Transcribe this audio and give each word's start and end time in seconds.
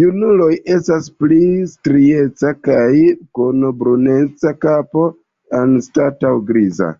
Junuloj 0.00 0.46
estas 0.74 1.08
pli 1.24 1.40
striecaj 1.74 2.54
kaj 2.70 2.86
kun 3.42 3.68
bruneca 3.84 4.56
kapo 4.70 5.06
anstataŭ 5.66 6.36
griza. 6.50 6.98